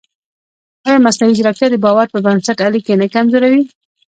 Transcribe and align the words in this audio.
ایا 0.85 1.03
مصنوعي 1.05 1.33
ځیرکتیا 1.37 1.67
د 1.71 1.75
باور 1.85 2.05
پر 2.11 2.19
بنسټ 2.25 2.57
اړیکې 2.67 2.93
نه 3.01 3.07
کمزورې 3.13 3.47
کوي؟ 3.53 3.61